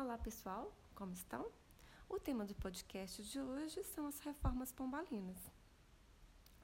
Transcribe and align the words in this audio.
Olá 0.00 0.16
pessoal, 0.16 0.72
como 0.94 1.12
estão? 1.12 1.50
O 2.08 2.20
tema 2.20 2.44
do 2.44 2.54
podcast 2.54 3.20
de 3.20 3.40
hoje 3.40 3.82
são 3.82 4.06
as 4.06 4.20
reformas 4.20 4.70
pombalinas. 4.70 5.36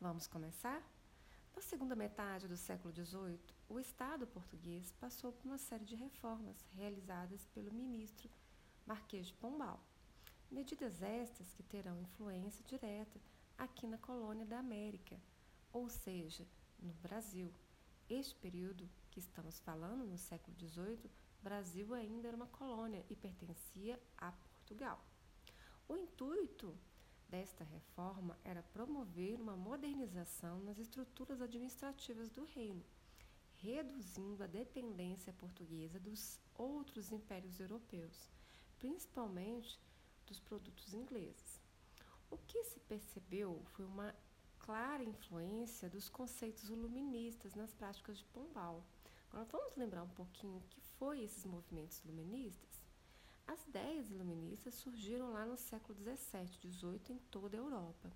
Vamos 0.01 0.29
começar? 0.29 0.81
Na 1.53 1.61
segunda 1.61 1.97
metade 1.97 2.47
do 2.47 2.57
século 2.57 2.95
XVIII, 2.95 3.41
o 3.69 3.81
Estado 3.81 4.25
português 4.25 4.93
passou 5.01 5.33
por 5.33 5.49
uma 5.49 5.59
série 5.59 5.85
de 5.85 5.97
reformas 5.97 6.65
realizadas 6.77 7.45
pelo 7.47 7.75
ministro 7.75 8.31
Marquês 8.87 9.27
de 9.27 9.35
Pombal. 9.35 9.81
Medidas 10.49 11.03
estas 11.03 11.53
que 11.55 11.65
terão 11.65 12.01
influência 12.01 12.65
direta 12.65 13.21
aqui 13.59 13.89
na 13.89 13.99
colônia 13.99 14.47
da 14.47 14.61
América, 14.61 15.21
ou 15.73 15.89
seja, 15.89 16.47
no 16.79 16.93
Brasil. 16.93 17.53
Este 18.09 18.37
período 18.37 18.89
que 19.11 19.19
estamos 19.19 19.59
falando, 19.59 20.07
no 20.07 20.19
século 20.19 20.57
XVIII, 20.57 21.11
Brasil 21.45 21.93
ainda 21.93 22.29
era 22.29 22.37
uma 22.39 22.47
colônia 22.47 23.05
e 23.11 23.15
pertencia 23.15 24.01
a 24.17 24.33
Portugal. 24.33 24.99
O 25.87 25.95
intuito 25.95 26.75
desta 27.29 27.63
reforma 27.65 28.39
era 28.43 28.63
promover 28.63 29.39
uma 29.39 29.55
modernização 29.55 30.59
nas 30.61 30.79
estruturas 30.79 31.43
administrativas 31.43 32.31
do 32.31 32.47
reino, 32.47 32.83
reduzindo 33.57 34.43
a 34.43 34.47
dependência 34.47 35.35
portuguesa 35.35 36.01
dos 36.01 36.41
outros 36.55 37.13
impérios 37.13 37.61
europeus, 37.61 38.31
principalmente 38.79 39.79
dos 40.27 40.41
produtos 40.41 40.95
ingleses. 40.95 41.61
O 42.31 42.39
que 42.39 42.65
se 42.65 42.81
percebeu 42.81 43.63
foi 43.73 43.85
uma 43.85 44.15
clara 44.61 45.05
influência 45.05 45.91
dos 45.91 46.09
conceitos 46.09 46.71
iluministas 46.71 47.55
nas 47.55 47.75
práticas 47.75 48.17
de 48.17 48.25
Pombal. 48.25 48.83
Agora 49.35 49.49
vamos 49.51 49.75
lembrar 49.77 50.05
um 50.05 50.09
pouquinho 50.11 50.59
o 50.59 50.69
que 50.71 50.81
foi 50.81 51.25
esses 51.25 51.45
movimentos 51.45 52.01
iluministas? 52.05 52.81
As 53.49 53.67
ideias 53.67 54.09
iluministas 54.09 54.75
surgiram 54.75 55.33
lá 55.33 55.45
no 55.45 55.57
século 55.57 55.99
XVII, 55.99 56.71
XVIII 56.73 57.01
em 57.11 57.19
toda 57.33 57.57
a 57.57 57.59
Europa. 57.59 58.13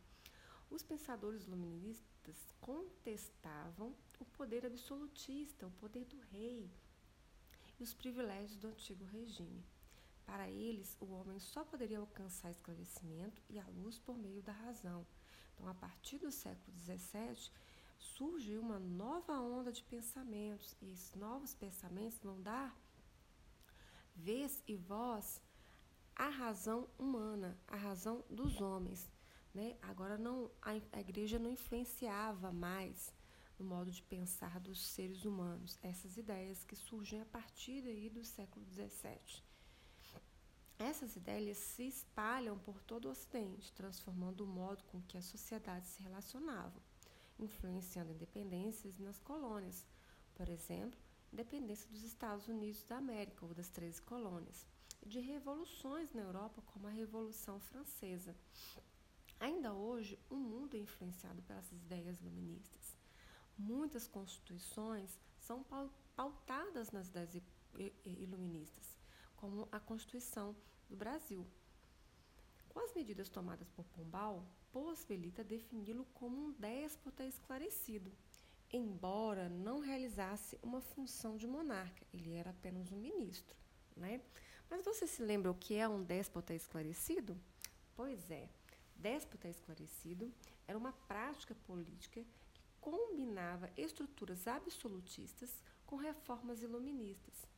Os 0.70 0.80
pensadores 0.84 1.42
iluministas 1.42 2.54
contestavam 2.60 3.92
o 4.20 4.24
poder 4.26 4.64
absolutista, 4.64 5.66
o 5.66 5.72
poder 5.72 6.04
do 6.04 6.20
rei 6.30 6.70
e 7.80 7.82
os 7.82 7.92
privilégios 7.92 8.56
do 8.56 8.68
antigo 8.68 9.04
regime. 9.06 9.64
Para 10.24 10.48
eles, 10.48 10.96
o 11.00 11.06
homem 11.06 11.40
só 11.40 11.64
poderia 11.64 11.98
alcançar 11.98 12.52
esclarecimento 12.52 13.42
e 13.50 13.58
a 13.58 13.66
luz 13.66 13.98
por 13.98 14.16
meio 14.16 14.40
da 14.40 14.52
razão. 14.52 15.04
Então, 15.54 15.66
a 15.66 15.74
partir 15.74 16.18
do 16.18 16.30
século 16.30 16.78
XVII, 16.78 17.50
surge 17.98 18.56
uma 18.56 18.78
nova 18.78 19.40
onda 19.40 19.72
de 19.72 19.82
pensamentos 19.84 20.76
e 20.80 20.90
esses 20.90 21.14
novos 21.14 21.54
pensamentos 21.54 22.18
vão 22.20 22.40
dar 22.40 22.76
vez 24.14 24.62
e 24.66 24.74
voz 24.76 25.40
à 26.14 26.28
razão 26.28 26.88
humana, 26.98 27.58
à 27.66 27.76
razão 27.76 28.24
dos 28.28 28.60
homens. 28.60 29.08
Né? 29.54 29.76
Agora 29.82 30.18
não 30.18 30.50
a, 30.62 30.70
a 30.92 31.00
igreja 31.00 31.38
não 31.38 31.50
influenciava 31.50 32.52
mais 32.52 33.12
no 33.58 33.64
modo 33.64 33.90
de 33.90 34.02
pensar 34.02 34.60
dos 34.60 34.86
seres 34.86 35.24
humanos, 35.24 35.78
essas 35.82 36.16
ideias 36.16 36.62
que 36.62 36.76
surgem 36.76 37.20
a 37.20 37.24
partir 37.24 37.84
aí 37.84 38.08
do 38.08 38.24
século 38.24 38.64
XVII. 38.66 39.42
Essas 40.78 41.16
ideias 41.16 41.58
se 41.58 41.88
espalham 41.88 42.56
por 42.56 42.80
todo 42.82 43.06
o 43.06 43.10
Ocidente, 43.10 43.72
transformando 43.72 44.44
o 44.44 44.46
modo 44.46 44.84
com 44.84 45.02
que 45.02 45.18
as 45.18 45.24
sociedades 45.24 45.88
se 45.88 46.02
relacionavam, 46.02 46.80
influenciando 47.38 48.12
independências 48.12 48.98
nas 48.98 49.18
colônias, 49.20 49.86
por 50.34 50.48
exemplo, 50.48 50.98
independência 51.32 51.88
dos 51.90 52.02
Estados 52.02 52.48
Unidos 52.48 52.82
da 52.84 52.96
América 52.96 53.44
ou 53.44 53.54
das 53.54 53.68
13 53.68 54.02
colônias, 54.02 54.66
e 55.02 55.08
de 55.08 55.20
revoluções 55.20 56.12
na 56.12 56.22
Europa, 56.22 56.62
como 56.66 56.86
a 56.86 56.90
Revolução 56.90 57.60
Francesa. 57.60 58.34
Ainda 59.38 59.72
hoje, 59.72 60.18
o 60.28 60.36
mundo 60.36 60.76
é 60.76 60.80
influenciado 60.80 61.42
pelas 61.42 61.70
ideias 61.70 62.20
iluministas. 62.20 62.96
Muitas 63.56 64.08
constituições 64.08 65.18
são 65.38 65.64
pautadas 66.16 66.90
nas 66.90 67.08
ideias 67.08 67.40
iluministas 68.04 68.98
como 69.38 69.68
a 69.70 69.80
Constituição 69.80 70.54
do 70.88 70.96
Brasil. 70.96 71.46
Com 72.78 72.84
as 72.84 72.94
medidas 72.94 73.28
tomadas 73.28 73.68
por 73.70 73.84
Pombal, 73.86 74.46
possibilita 74.70 75.42
defini-lo 75.42 76.06
como 76.14 76.36
um 76.36 76.52
déspota 76.52 77.24
esclarecido, 77.26 78.12
embora 78.72 79.48
não 79.48 79.80
realizasse 79.80 80.56
uma 80.62 80.80
função 80.80 81.36
de 81.36 81.44
monarca, 81.44 82.06
ele 82.12 82.34
era 82.34 82.50
apenas 82.50 82.92
um 82.92 82.96
ministro. 82.96 83.56
Né? 83.96 84.20
Mas 84.70 84.84
você 84.84 85.08
se 85.08 85.20
lembra 85.20 85.50
o 85.50 85.56
que 85.56 85.74
é 85.74 85.88
um 85.88 86.04
déspota 86.04 86.54
esclarecido? 86.54 87.36
Pois 87.96 88.30
é, 88.30 88.48
déspota 88.94 89.48
esclarecido 89.48 90.32
era 90.64 90.78
uma 90.78 90.92
prática 90.92 91.56
política 91.66 92.24
que 92.54 92.62
combinava 92.80 93.68
estruturas 93.76 94.46
absolutistas 94.46 95.50
com 95.84 95.96
reformas 95.96 96.62
iluministas 96.62 97.48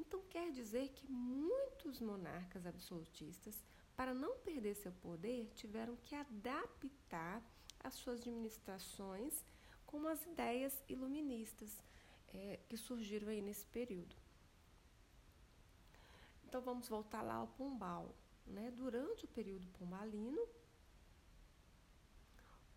então 0.00 0.22
quer 0.30 0.50
dizer 0.50 0.88
que 0.88 1.06
muitos 1.10 2.00
monarcas 2.00 2.66
absolutistas, 2.66 3.62
para 4.00 4.14
não 4.14 4.38
perder 4.38 4.74
seu 4.76 4.92
poder, 4.92 5.52
tiveram 5.54 5.94
que 5.96 6.14
adaptar 6.14 7.42
as 7.84 7.92
suas 7.92 8.18
administrações 8.20 9.44
com 9.84 10.08
as 10.08 10.24
ideias 10.24 10.82
iluministas 10.88 11.82
é, 12.32 12.58
que 12.66 12.78
surgiram 12.78 13.28
aí 13.28 13.42
nesse 13.42 13.66
período. 13.66 14.16
Então 16.46 16.62
vamos 16.62 16.88
voltar 16.88 17.20
lá 17.20 17.34
ao 17.34 17.48
Pombal. 17.48 18.14
Né? 18.46 18.70
Durante 18.70 19.26
o 19.26 19.28
período 19.28 19.68
pombalino, 19.78 20.48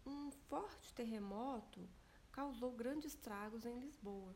um 0.05 0.29
forte 0.49 0.93
terremoto 0.93 1.87
causou 2.33 2.73
grandes 2.73 3.13
estragos 3.13 3.65
em 3.65 3.79
Lisboa. 3.79 4.35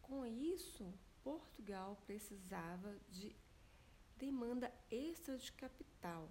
Com 0.00 0.24
isso, 0.24 0.90
Portugal 1.22 1.98
precisava 2.06 2.98
de 3.10 3.36
demanda 4.18 4.72
extra 4.90 5.36
de 5.36 5.52
capital. 5.52 6.28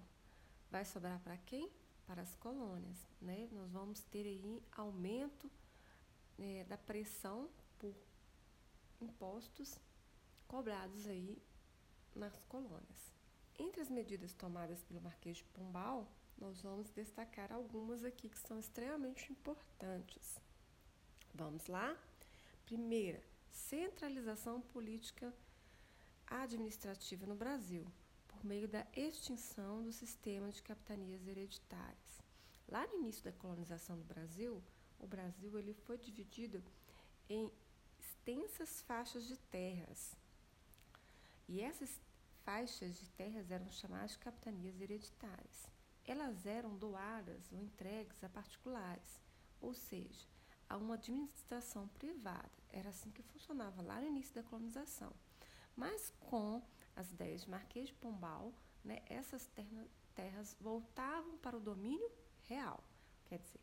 Vai 0.70 0.84
sobrar 0.84 1.20
para 1.20 1.36
quem? 1.38 1.70
Para 2.06 2.22
as 2.22 2.34
colônias. 2.36 3.06
Né? 3.20 3.48
Nós 3.52 3.72
vamos 3.72 4.00
ter 4.02 4.26
aí 4.26 4.62
aumento 4.72 5.50
né, 6.36 6.64
da 6.64 6.76
pressão 6.76 7.48
por 7.78 7.94
impostos 9.00 9.78
cobrados 10.46 11.06
aí 11.06 11.40
nas 12.14 12.36
colônias. 12.48 13.12
Entre 13.58 13.80
as 13.80 13.88
medidas 13.88 14.34
tomadas 14.34 14.82
pelo 14.82 15.00
Marquês 15.00 15.38
de 15.38 15.44
Pombal, 15.44 16.10
nós 16.36 16.60
vamos 16.62 16.90
destacar 16.90 17.52
algumas 17.52 18.04
aqui 18.04 18.28
que 18.28 18.38
são 18.38 18.58
extremamente 18.58 19.30
importantes. 19.30 20.40
Vamos 21.32 21.66
lá? 21.66 21.96
Primeira, 22.64 23.22
centralização 23.50 24.60
política 24.60 25.32
administrativa 26.28 27.26
no 27.26 27.34
Brasil, 27.34 27.86
por 28.28 28.44
meio 28.44 28.68
da 28.68 28.86
extinção 28.94 29.82
do 29.82 29.92
sistema 29.92 30.50
de 30.50 30.62
capitanias 30.62 31.26
hereditárias. 31.26 32.22
Lá 32.68 32.86
no 32.86 32.98
início 32.98 33.24
da 33.24 33.32
colonização 33.32 33.96
do 33.96 34.04
Brasil, 34.04 34.62
o 34.98 35.06
Brasil 35.06 35.58
ele 35.58 35.74
foi 35.74 35.98
dividido 35.98 36.62
em 37.28 37.50
extensas 37.98 38.82
faixas 38.82 39.26
de 39.26 39.36
terras. 39.36 40.16
E 41.46 41.60
essas 41.60 42.00
faixas 42.42 42.98
de 42.98 43.08
terras 43.10 43.50
eram 43.50 43.70
chamadas 43.70 44.12
de 44.12 44.18
capitanias 44.18 44.80
hereditárias. 44.80 45.66
Elas 46.06 46.46
eram 46.46 46.76
doadas 46.76 47.50
ou 47.52 47.58
entregues 47.58 48.22
a 48.22 48.28
particulares, 48.28 49.20
ou 49.60 49.72
seja, 49.72 50.26
a 50.68 50.76
uma 50.76 50.94
administração 50.94 51.88
privada. 51.88 52.50
Era 52.70 52.90
assim 52.90 53.10
que 53.10 53.22
funcionava 53.22 53.82
lá 53.82 54.00
no 54.00 54.06
início 54.06 54.34
da 54.34 54.42
colonização. 54.42 55.12
Mas 55.76 56.12
com 56.20 56.62
as 56.94 57.10
ideias 57.10 57.42
de 57.42 57.50
Marquês 57.50 57.88
de 57.88 57.94
Pombal, 57.94 58.52
né, 58.84 59.02
essas 59.06 59.50
terras 60.14 60.56
voltavam 60.60 61.36
para 61.38 61.56
o 61.56 61.60
domínio 61.60 62.10
real. 62.44 62.82
Quer 63.24 63.38
dizer, 63.38 63.60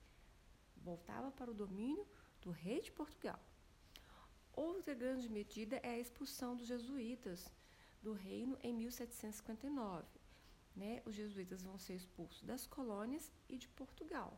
voltava 0.77 1.31
para 1.31 1.51
o 1.51 1.53
domínio 1.53 2.06
do 2.41 2.51
rei 2.51 2.81
de 2.81 2.91
Portugal. 2.91 3.39
Outra 4.53 4.94
grande 4.94 5.30
medida 5.30 5.77
é 5.77 5.91
a 5.91 6.00
expulsão 6.00 6.56
dos 6.56 6.68
jesuítas 6.68 7.50
do 8.01 8.13
reino 8.13 8.57
em 8.62 8.74
1759. 8.74 10.06
Né? 10.75 11.01
Os 11.06 11.15
jesuítas 11.15 11.62
vão 11.62 11.77
ser 11.77 11.95
expulsos 11.95 12.44
das 12.44 12.65
colônias 12.65 13.31
e 13.47 13.57
de 13.57 13.68
Portugal. 13.69 14.38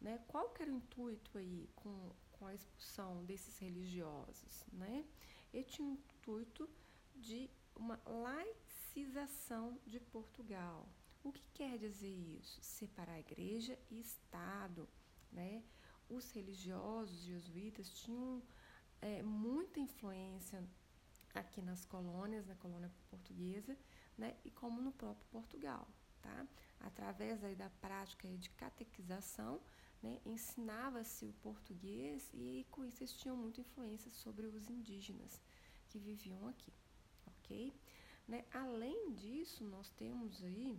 Né? 0.00 0.20
Qual 0.28 0.50
que 0.50 0.62
era 0.62 0.70
o 0.70 0.74
intuito 0.74 1.38
aí 1.38 1.68
com, 1.74 2.12
com 2.32 2.46
a 2.46 2.54
expulsão 2.54 3.24
desses 3.24 3.58
religiosos? 3.58 4.64
Né? 4.72 5.04
Ele 5.52 5.64
tinha 5.64 5.88
o 5.88 5.92
intuito 5.92 6.68
de 7.14 7.50
uma 7.74 8.00
laicização 8.06 9.78
de 9.86 10.00
Portugal. 10.00 10.88
O 11.22 11.32
que 11.32 11.44
quer 11.52 11.78
dizer 11.78 12.14
isso? 12.14 12.60
Separar 12.62 13.14
a 13.14 13.20
igreja 13.20 13.78
e 13.90 14.00
Estado. 14.00 14.88
Né? 15.32 15.62
Os 16.08 16.30
religiosos 16.30 17.22
jesuítas 17.22 17.90
tinham 17.90 18.42
é, 19.00 19.22
muita 19.22 19.80
influência 19.80 20.64
aqui 21.34 21.62
nas 21.62 21.84
colônias, 21.84 22.46
na 22.46 22.54
colônia 22.56 22.90
portuguesa, 23.10 23.76
né, 24.16 24.36
e 24.44 24.50
como 24.50 24.80
no 24.80 24.92
próprio 24.92 25.26
Portugal, 25.30 25.86
tá? 26.20 26.46
Através 26.80 27.44
aí 27.44 27.54
da 27.54 27.70
prática 27.70 28.28
de 28.28 28.50
catequização, 28.50 29.60
né, 30.02 30.20
ensinava-se 30.24 31.24
o 31.26 31.32
português 31.34 32.30
e 32.32 32.66
com 32.70 32.84
isso 32.84 33.02
eles 33.02 33.12
tinham 33.14 33.36
muita 33.36 33.60
influência 33.60 34.10
sobre 34.10 34.46
os 34.46 34.68
indígenas 34.70 35.40
que 35.88 35.98
viviam 35.98 36.46
aqui, 36.46 36.72
ok? 37.26 37.74
Né? 38.26 38.44
Além 38.52 39.14
disso, 39.14 39.64
nós 39.64 39.88
temos 39.90 40.42
aí 40.44 40.78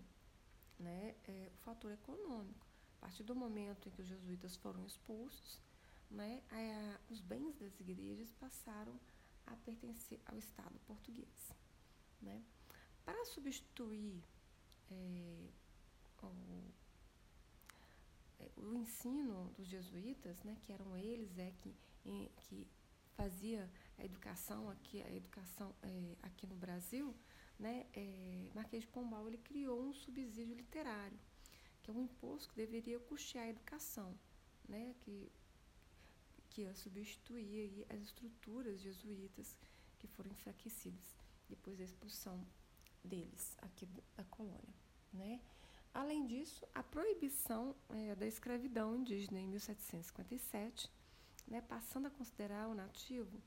né, 0.77 1.15
é, 1.27 1.49
o 1.53 1.57
fator 1.57 1.91
econômico. 1.91 2.65
A 2.97 3.01
partir 3.01 3.23
do 3.23 3.35
momento 3.35 3.87
em 3.87 3.91
que 3.91 4.01
os 4.01 4.07
jesuítas 4.07 4.55
foram 4.57 4.85
expulsos, 4.85 5.59
né, 6.11 6.41
a, 6.51 6.99
os 7.09 7.19
bens 7.21 7.55
das 7.55 7.79
igrejas 7.79 8.31
passaram 8.33 8.99
a 9.47 9.55
pertencer 9.57 10.19
ao 10.25 10.37
Estado 10.37 10.79
português. 10.85 11.53
Né? 12.21 12.43
Para 13.03 13.25
substituir 13.25 14.21
é, 14.91 15.49
o, 16.21 16.27
é, 16.27 16.88
o, 18.63 18.73
ensino 18.73 19.51
dos 19.55 19.67
jesuítas, 19.67 20.41
né, 20.43 20.57
que 20.61 20.71
eram 20.71 20.95
eles 20.97 21.37
é, 21.37 21.51
que, 21.61 21.75
em, 22.05 22.29
que 22.37 22.67
fazia 23.15 23.69
a 23.97 24.05
educação 24.05 24.69
aqui, 24.69 25.01
a 25.01 25.13
educação 25.13 25.75
é, 25.83 26.15
aqui 26.23 26.47
no 26.47 26.55
Brasil, 26.55 27.15
né, 27.57 27.85
é, 27.93 28.49
Marquês 28.55 28.83
de 28.83 28.89
Pombal 28.89 29.27
ele 29.27 29.37
criou 29.37 29.81
um 29.81 29.93
subsídio 29.93 30.55
literário, 30.55 31.19
que 31.81 31.91
é 31.91 31.93
um 31.93 32.03
imposto 32.03 32.49
que 32.49 32.55
deveria 32.55 32.99
custear 32.99 33.45
a 33.45 33.49
educação, 33.49 34.17
né, 34.67 34.95
que, 35.01 35.31
que 36.49 36.61
ia 36.61 36.73
substituir 36.73 37.85
as 37.89 38.01
estruturas 38.01 38.79
jesuítas 38.79 39.57
que 39.97 40.07
foram 40.07 40.31
enfraquecidas 40.31 41.15
depois 41.49 41.77
da 41.77 41.83
expulsão 41.83 42.45
deles 43.03 43.57
aqui 43.61 43.85
da 44.15 44.23
colônia. 44.25 44.73
Né? 45.11 45.41
Além 45.93 46.25
disso, 46.25 46.67
a 46.73 46.83
proibição 46.83 47.75
é, 47.89 48.15
da 48.15 48.27
escravidão 48.27 48.95
indígena 48.95 49.39
em 49.39 49.47
1757, 49.47 50.89
né, 51.47 51.61
passando 51.61 52.07
a 52.07 52.11
considerar 52.11 52.67
o 52.67 52.75
nativo 52.75 53.41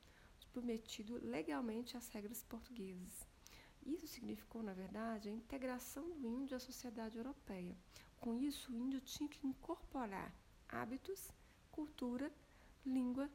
submetido 0.53 1.19
legalmente 1.25 1.97
às 1.97 2.09
regras 2.09 2.43
portuguesas. 2.43 3.27
Isso 3.85 4.07
significou, 4.07 4.63
na 4.63 4.75
verdade, 4.75 5.29
a 5.29 5.33
integração 5.33 6.09
do 6.11 6.27
índio 6.27 6.57
à 6.57 6.61
sociedade 6.61 7.17
europeia. 7.17 7.77
Com 8.21 8.37
isso, 8.37 8.73
o 8.73 8.77
índio 8.77 9.01
tinha 9.01 9.29
que 9.29 9.47
incorporar 9.47 10.33
hábitos, 10.69 11.33
cultura, 11.71 12.33
língua 12.85 13.31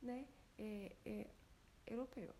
né, 0.00 0.26
é, 0.58 0.96
é, 1.04 1.26
europeu. 1.86 2.34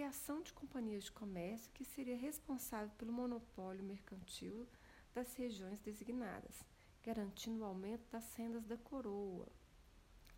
Criação 0.00 0.40
de 0.40 0.50
companhias 0.54 1.04
de 1.04 1.12
comércio 1.12 1.70
que 1.74 1.84
seria 1.84 2.16
responsável 2.16 2.90
pelo 2.96 3.12
monopólio 3.12 3.84
mercantil 3.84 4.66
das 5.12 5.34
regiões 5.34 5.78
designadas, 5.78 6.64
garantindo 7.02 7.60
o 7.60 7.66
aumento 7.66 8.10
das 8.10 8.32
rendas 8.32 8.64
da 8.64 8.78
coroa. 8.78 9.46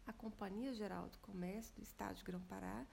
A 0.05 0.13
Companhia 0.13 0.75
Geral 0.75 1.09
do 1.09 1.19
Comércio 1.19 1.77
do 1.77 1.83
Estado 1.85 2.17
de 2.17 2.25
Grão-Pará 2.25 2.85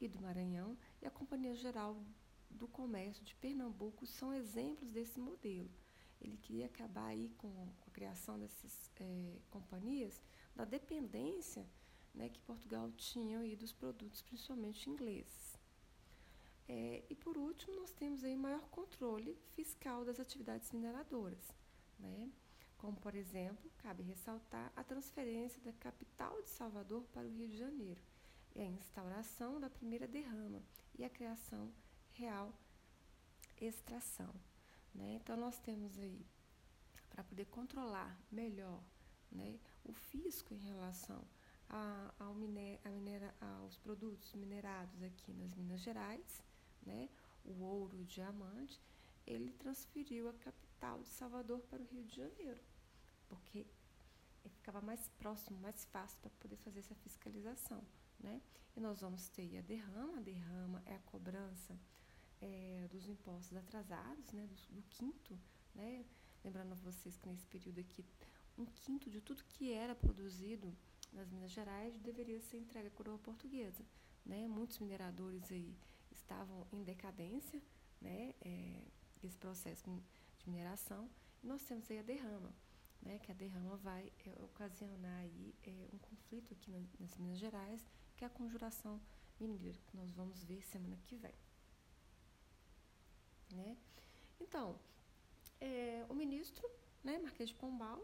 e 0.00 0.08
do 0.08 0.18
Maranhão 0.18 0.74
e 1.02 1.06
a 1.06 1.10
Companhia 1.10 1.54
Geral 1.54 2.02
do 2.48 2.66
Comércio 2.66 3.22
de 3.22 3.34
Pernambuco 3.34 4.06
são 4.06 4.32
exemplos 4.32 4.90
desse 4.90 5.20
modelo. 5.20 5.70
Ele 6.18 6.38
queria 6.38 6.64
acabar 6.64 7.08
aí 7.08 7.28
com, 7.36 7.68
a 7.86 7.90
criação 7.90 8.38
dessas 8.38 8.90
é, 9.00 9.36
companhias 9.50 10.18
da 10.54 10.64
dependência 10.64 11.68
né, 12.14 12.30
que 12.30 12.40
Portugal 12.40 12.90
tinha 12.92 13.40
aí 13.40 13.54
dos 13.54 13.70
produtos, 13.70 14.22
principalmente 14.22 14.88
ingleses. 14.88 15.55
É, 16.68 17.04
e 17.08 17.14
por 17.14 17.36
último, 17.36 17.76
nós 17.76 17.92
temos 17.92 18.24
aí 18.24 18.36
maior 18.36 18.68
controle 18.70 19.38
fiscal 19.54 20.04
das 20.04 20.18
atividades 20.18 20.70
mineradoras, 20.72 21.52
né? 21.98 22.30
como 22.76 22.96
por 22.96 23.14
exemplo, 23.14 23.70
cabe 23.78 24.02
ressaltar 24.02 24.72
a 24.76 24.84
transferência 24.84 25.60
da 25.62 25.72
capital 25.72 26.42
de 26.42 26.50
Salvador 26.50 27.04
para 27.12 27.26
o 27.26 27.30
Rio 27.30 27.48
de 27.48 27.56
Janeiro 27.56 28.00
é 28.58 28.62
a 28.62 28.70
instauração 28.70 29.60
da 29.60 29.68
primeira 29.68 30.06
derrama 30.06 30.62
e 30.98 31.04
a 31.04 31.10
criação 31.10 31.70
real 32.12 32.52
extração. 33.60 34.34
Né? 34.94 35.14
Então, 35.14 35.36
nós 35.36 35.58
temos 35.58 35.98
aí, 35.98 36.26
para 37.10 37.24
poder 37.24 37.46
controlar 37.46 38.18
melhor 38.30 38.82
né, 39.30 39.58
o 39.84 39.92
fisco 39.92 40.54
em 40.54 40.58
relação 40.58 41.22
a, 41.68 42.14
ao 42.18 42.34
miner, 42.34 42.80
a 42.84 42.90
minera, 42.90 43.34
aos 43.40 43.76
produtos 43.76 44.32
minerados 44.34 45.02
aqui 45.02 45.32
nas 45.32 45.54
Minas 45.54 45.80
Gerais, 45.80 46.42
né, 46.86 47.08
o 47.44 47.62
ouro, 47.62 47.98
o 47.98 48.04
diamante, 48.04 48.80
ele 49.26 49.52
transferiu 49.52 50.28
a 50.28 50.32
capital 50.34 51.02
de 51.02 51.08
Salvador 51.08 51.60
para 51.62 51.82
o 51.82 51.86
Rio 51.86 52.04
de 52.04 52.16
Janeiro, 52.16 52.60
porque 53.28 53.66
ficava 54.48 54.80
mais 54.80 55.08
próximo, 55.18 55.58
mais 55.60 55.84
fácil 55.86 56.18
para 56.20 56.30
poder 56.38 56.56
fazer 56.56 56.80
essa 56.80 56.94
fiscalização. 56.94 57.84
Né? 58.20 58.40
E 58.76 58.80
nós 58.80 59.00
vamos 59.00 59.28
ter 59.28 59.58
a 59.58 59.62
derrama, 59.62 60.18
a 60.18 60.20
derrama 60.20 60.82
é 60.86 60.94
a 60.94 60.98
cobrança 61.00 61.78
é, 62.40 62.86
dos 62.90 63.08
impostos 63.08 63.56
atrasados, 63.56 64.32
né? 64.32 64.46
do, 64.46 64.74
do 64.74 64.82
quinto, 64.88 65.38
né? 65.74 66.04
lembrando 66.44 66.72
a 66.72 66.76
vocês 66.76 67.16
que 67.16 67.28
nesse 67.28 67.46
período 67.46 67.80
aqui, 67.80 68.04
um 68.56 68.64
quinto 68.64 69.10
de 69.10 69.20
tudo 69.20 69.44
que 69.44 69.72
era 69.72 69.94
produzido 69.94 70.74
nas 71.12 71.30
Minas 71.30 71.50
Gerais 71.50 71.98
deveria 71.98 72.40
ser 72.40 72.58
entregue 72.58 72.88
à 72.88 72.90
coroa 72.90 73.18
portuguesa. 73.18 73.84
Né? 74.24 74.46
Muitos 74.46 74.78
mineradores 74.78 75.50
aí 75.50 75.76
estavam 76.16 76.66
em 76.72 76.82
decadência 76.82 77.60
né? 78.00 78.34
É, 78.40 78.82
desse 79.22 79.36
processo 79.38 79.84
de 80.38 80.48
mineração, 80.48 81.08
nós 81.42 81.62
temos 81.62 81.90
aí 81.90 81.98
a 81.98 82.02
derrama. 82.02 82.52
Né, 83.02 83.18
que 83.18 83.30
a 83.30 83.34
derrama 83.34 83.76
vai 83.76 84.10
é, 84.26 84.42
ocasionar 84.42 85.20
aí, 85.20 85.54
é, 85.64 85.88
um 85.92 85.98
conflito 85.98 86.52
aqui 86.54 86.70
na, 86.70 86.80
nas 86.98 87.16
Minas 87.18 87.38
Gerais 87.38 87.84
que 88.16 88.24
é 88.24 88.26
a 88.26 88.30
conjuração 88.30 89.00
mineira, 89.38 89.78
que 89.86 89.96
nós 89.96 90.10
vamos 90.12 90.42
ver 90.42 90.62
semana 90.64 90.96
que 91.04 91.16
vem. 91.16 91.34
Né? 93.52 93.76
Então, 94.40 94.78
é, 95.60 96.04
o 96.08 96.14
ministro, 96.14 96.68
né, 97.04 97.18
Marquês 97.18 97.50
de 97.50 97.54
Pombal, 97.54 98.02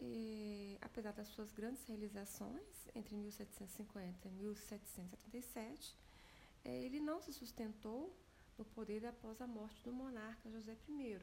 é, 0.00 0.78
apesar 0.80 1.12
das 1.12 1.28
suas 1.28 1.52
grandes 1.52 1.84
realizações 1.84 2.88
entre 2.94 3.16
1750 3.16 4.28
e 4.28 4.30
1777, 4.30 5.96
é, 5.96 6.09
ele 6.64 7.00
não 7.00 7.20
se 7.20 7.32
sustentou 7.32 8.14
no 8.58 8.64
poder 8.64 9.06
após 9.06 9.40
a 9.40 9.46
morte 9.46 9.82
do 9.82 9.92
monarca 9.92 10.50
José 10.50 10.76
I. 10.88 11.18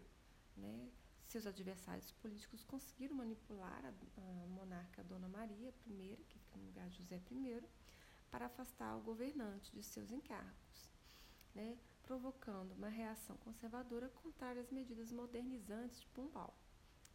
Né? 0.56 0.92
Seus 1.28 1.46
adversários 1.46 2.12
políticos 2.14 2.64
conseguiram 2.64 3.16
manipular 3.16 3.86
a, 3.86 3.90
a 3.90 4.48
monarca 4.48 5.04
Dona 5.04 5.28
Maria 5.28 5.74
I, 5.86 6.26
que 6.30 6.40
fica 6.40 6.58
no 6.58 6.66
lugar 6.66 6.90
de 6.90 6.98
José 6.98 7.22
I, 7.30 7.64
para 8.32 8.46
afastar 8.46 8.96
o 8.96 9.02
governante 9.02 9.72
de 9.74 9.84
seus 9.84 10.12
encargos, 10.12 10.90
né, 11.54 11.78
provocando 12.04 12.74
uma 12.74 12.90
reação 12.90 13.36
conservadora 13.38 14.10
contrária 14.10 14.62
às 14.62 14.72
medidas 14.72 15.12
modernizantes 15.12 16.00
de 16.00 16.08
Pombal, 16.08 16.58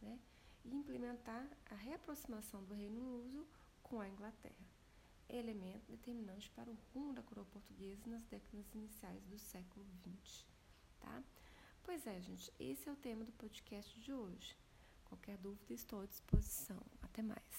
né, 0.01 0.19
e 0.63 0.73
implementar 0.75 1.47
a 1.69 1.75
reaproximação 1.75 2.63
do 2.63 2.73
Reino 2.73 3.01
Luso 3.01 3.47
com 3.81 3.99
a 3.99 4.07
Inglaterra, 4.07 4.65
elemento 5.29 5.91
determinante 5.91 6.49
para 6.51 6.69
o 6.69 6.77
rumo 6.93 7.13
da 7.13 7.21
coroa 7.23 7.45
portuguesa 7.45 8.07
nas 8.07 8.23
décadas 8.25 8.73
iniciais 8.73 9.23
do 9.25 9.37
século 9.37 9.85
XX. 10.03 10.45
Tá? 10.99 11.23
Pois 11.83 12.05
é, 12.07 12.19
gente, 12.21 12.51
esse 12.59 12.87
é 12.87 12.91
o 12.91 12.95
tema 12.95 13.25
do 13.25 13.31
podcast 13.33 13.99
de 13.99 14.13
hoje. 14.13 14.55
Qualquer 15.05 15.37
dúvida, 15.37 15.73
estou 15.73 16.01
à 16.01 16.05
disposição. 16.05 16.81
Até 17.01 17.21
mais. 17.21 17.52